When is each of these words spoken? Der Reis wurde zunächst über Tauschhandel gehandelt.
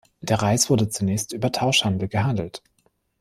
Der 0.21 0.41
Reis 0.41 0.67
wurde 0.71 0.89
zunächst 0.89 1.31
über 1.31 1.51
Tauschhandel 1.51 2.07
gehandelt. 2.07 2.63